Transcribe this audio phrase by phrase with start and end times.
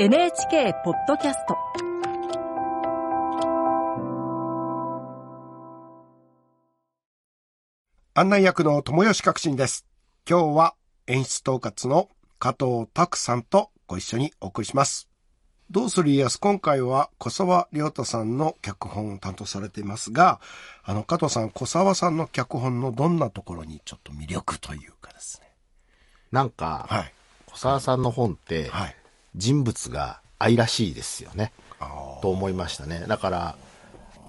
[0.00, 1.56] NHK ポッドキャスト
[8.14, 9.86] 案内役の友吉革新です。
[10.24, 10.74] 今日は
[11.08, 15.08] 演出統括の加藤拓さんとご一緒にお送りします。
[15.68, 20.40] どうする家康、今回は小沢亮太さんの脚本を担当されていますが、
[20.84, 25.50] あの、加藤さん、小沢さんの脚本のどんなところにちょっと魅力というかですね。
[26.30, 27.12] なんか、はい。
[27.50, 28.96] 小沢さんの本って、はい。
[29.36, 31.52] 人物が愛らしいですよね。
[31.80, 33.04] あと思いましたね。
[33.06, 33.56] だから、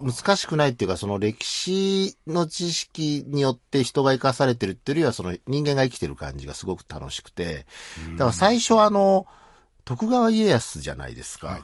[0.01, 7.65] 難しくないっていうか、その歴史の知識によって人が生かされてるっていうよりは、その人間が生きてる感じがすごく楽しくて、
[8.13, 9.27] だから最初はあの、
[9.85, 11.47] 徳川家康じゃないですか。
[11.47, 11.63] はい。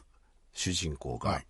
[0.54, 1.46] 主人公が、はい。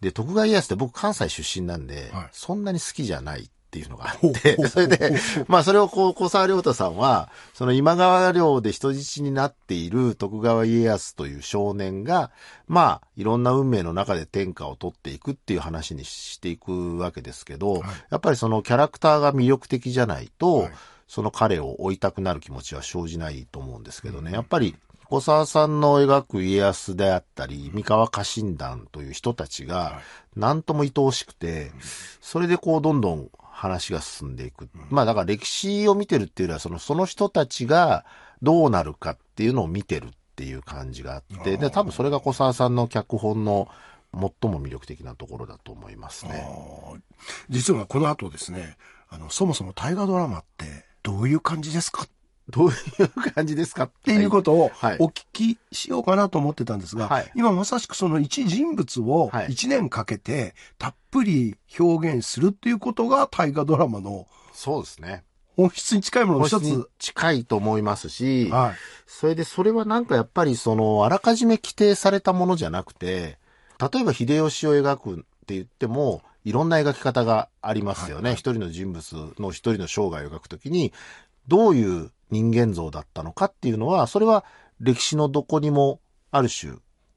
[0.00, 2.28] で、徳川家康って僕関西出身なんで、はい。
[2.32, 5.16] そんなに好きじゃないっていうのがあってそれで、
[5.48, 12.30] まあそれをこう、小沢亮太さんは、その今川領で人質になっている徳川家康という少年が、
[12.68, 17.82] まあ、いろんな運命の中で天下を取っていくっていう話にしていくわけですけど、はい。
[18.10, 20.72] やっぱりそのキャラクターが魅力的じゃないと、はい。
[21.08, 24.30] その彼を追いたくなる気持ちは生じないと思うんですけどね。
[24.30, 24.76] やっぱり、
[25.06, 30.00] 小沢さんの描く家康であったり、三河家臣団という人たちが、
[30.34, 31.72] なんとも愛おしくて、
[32.20, 34.68] それでこう、どんどん話が進んでいく。
[34.90, 38.04] まあ、だから歴史を見てるっていうよりは、その、その人たちが
[38.42, 43.68] どうなるかっていうのを見てるっていう感じがあって、で、多分それが小沢さんの脚本の
[44.12, 46.44] 最も魅力的なところだと思いますね。
[46.44, 46.98] あ
[47.48, 48.76] 実はこの後ですね、
[49.08, 52.08] あの、そもそも大河ドラマってどういう感じですかっ
[52.50, 65.24] どういう感じですかっていうことをはいお聞きしようかなと思ってたんですが、はい今まさしくその一人物をはい一年かけてたっぷり表現するっていうことが大河ドラマのそうですね。
[65.56, 66.88] 本質に近いものの一本質につ。
[66.98, 68.74] 近いと思いますし、はい。
[69.06, 73.38] それでそれはなんかやっぱりその、あらかじめ規定されたものじゃなくて、
[73.80, 78.32] 例えば秀吉を描くって言っても、いろんな描き方がありますよね。
[78.32, 80.92] 一人の人物の一人の生涯を描くときに、
[81.46, 84.44] どういう人間像だったのかっていうのは、それは
[84.80, 86.00] 歴史のどこにも
[86.30, 86.74] ある種、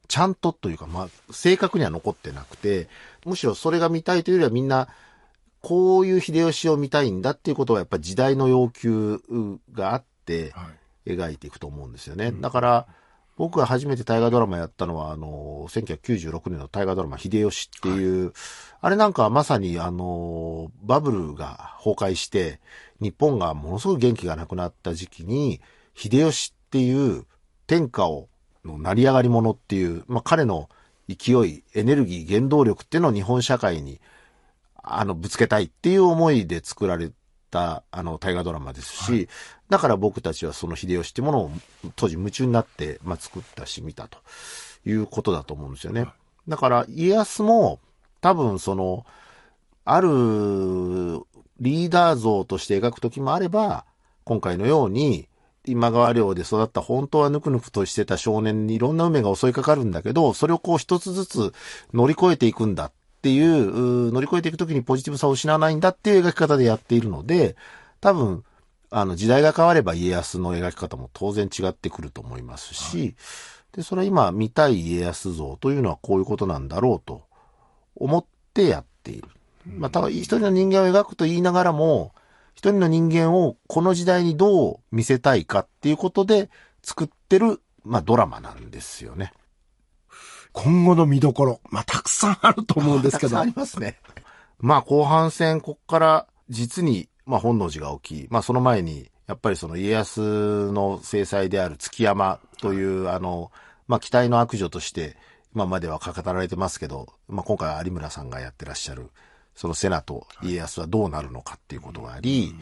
[0.07, 2.88] ちゃんとというか、まあ、正確には残ってなくて、
[3.25, 4.88] むしろそれが見たいというよりはみんな、
[5.61, 9.19] こういう秀吉を見たいんだっていうことはやっぱり時代の要求
[9.73, 11.13] があって、はい。
[11.13, 12.31] 描いていくと思うんですよね。
[12.31, 12.88] だから、
[13.38, 18.34] 僕が初めて大河ドラマやったのは、あの、1996年の大河ドラマ、秀吉っていう、
[18.81, 22.59] あれなんかはまさに、あの、バブルが崩壊して、
[23.00, 25.62] 日本がものすごく元気がなくなった時期に、
[25.94, 27.26] 秀吉っていう
[27.68, 28.28] 天下を、
[28.66, 30.68] の成り上がり者っていう、まあ、彼の
[31.08, 34.02] 勢い、エネルギー、原動力っていうのを日本社会に、
[34.84, 37.12] あの、ぶつけたいっていう思いで作られ
[37.50, 39.30] た、あの、大河ドラマですし、
[39.69, 41.52] だから僕たちはその秀吉ってものを
[41.96, 44.19] 当時夢中になって、まあ、作ったし見たと
[44.85, 46.08] いうことだと思うんですよね。
[46.47, 47.80] だから家康も
[48.22, 49.06] 多分その、
[49.85, 50.08] ある
[51.59, 53.85] リーダー像として描くときもあれば、
[54.24, 55.28] 今回のように、
[55.66, 61.53] 今川領で育った本当はぬくぬくとしてた少年にいろんな運命が襲いかかるんだけど、それをこう一つずつ
[61.94, 62.91] 乗り越えていくんだっ
[63.28, 67.58] ていう、うー乗り越えていくときにポジティブさを失わないんだっていう描き方でやっているので、
[68.00, 68.46] 多分、
[68.90, 73.16] あの、時代が変われば家康の描き方も当然違ってくると思いますし、
[73.74, 77.24] で、それは今見たい家康像というのはこういうことなんだろうと
[77.96, 79.28] 思ってやっている。
[79.66, 82.14] まあ、ただ一人の人間を描くと言いながらも、
[82.54, 86.50] 一人の人間をこの時代にどう見せたいかっていうことで
[86.82, 89.34] 作ってる、まあ、ドラマなんですよね。
[90.57, 93.29] 今後の見どころ、まあ、たくさんあると思うんですけど。
[93.29, 94.00] たくさんありますね。
[94.59, 103.51] まあ後半戦、こっから実に、まあ本能寺が起き、まあその前に、やっぱりその家康の制裁である築山という、あの、
[103.88, 105.16] まあ期待の悪女として、
[105.53, 109.12] 今までは語られてますけど、まあ今回は有村さんがやってらっしゃる、
[109.53, 112.56] その瀬名と家康はどうなるのかっていうことがあり、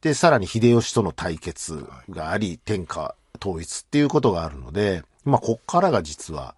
[0.00, 6.54] で、さらに秀吉との対決があり、天下統一っていうことがあるので、まあこっからが実は、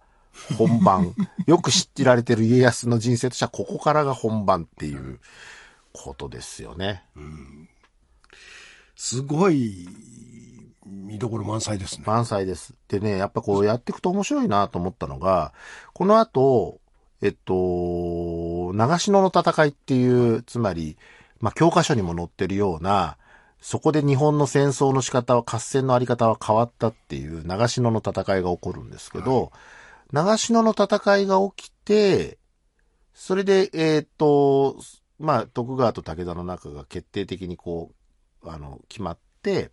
[0.57, 1.13] 本番。
[1.45, 5.19] よく知ってられてる家康の人生としては、ここからが本番っていう
[5.93, 7.03] ことですよね。
[8.95, 9.87] すごい
[10.85, 12.03] 見どころ満載ですね。
[12.05, 12.73] 満載です。
[12.87, 15.53] でね、やっぱこうやっていくと面白いなと思ったのが、
[15.93, 16.79] この後、
[17.21, 20.97] えっと、長篠の戦いっていう、つまり、
[21.39, 23.17] まあ、教科書にも載ってるような、
[23.61, 29.51] そこで日本の戦争の仕方は、合戦のあり方は変わったっていう長篠の戦いが起こるんですけど、
[30.11, 32.37] 長篠の戦いが起きて、
[33.13, 34.77] それで、えっ、と、
[35.19, 37.91] まあ、徳川と武田の中が決定的にこ
[38.43, 39.71] う、あの、決まって、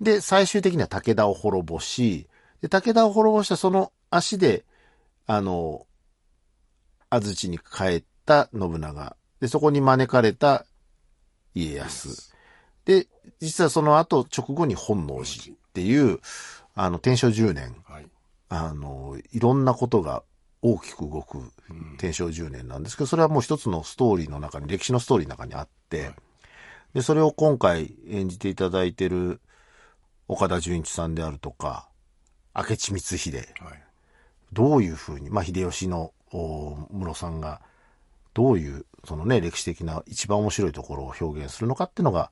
[0.00, 2.28] で、最終的には武田を滅ぼし、
[2.60, 4.64] で、武田を滅ぼしたその足で、
[5.26, 5.86] あの、
[7.10, 9.16] 安土に帰った信長。
[9.40, 10.66] で、そこに招かれた
[11.54, 12.32] 家康。
[12.84, 13.08] で、
[13.40, 16.20] 実はその後、直後に本能寺っていう、
[16.74, 17.76] あの、天正10年、
[18.48, 20.22] あの、いろんなことが
[20.62, 21.52] 大きく動く
[21.98, 26.14] 天正10年なんですけど、それはもう一つのストーリーの中に、歴史のストーリーの中にあって、はい
[26.94, 29.40] で、それを今回演じていただいてる
[30.26, 31.88] 岡田准一さんであるとか、
[32.54, 33.46] 明智光秀、はい。
[34.52, 37.60] どういうふうに、まあ、秀吉のお室さんが、
[38.34, 42.30] どういう、そのね、歴史的な一番面白いところを表現するのかっていうのが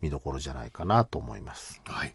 [0.00, 1.80] 見どころじゃないかなと思います。
[1.84, 2.14] はい。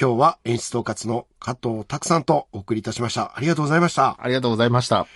[0.00, 3.36] 今日は演出統括の加藤拓さんとお送りいたしました。
[3.36, 4.16] ありがとうございました。
[4.18, 5.06] ありがとうございました。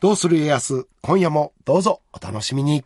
[0.00, 2.84] どうする家康、今夜もどうぞお楽しみに。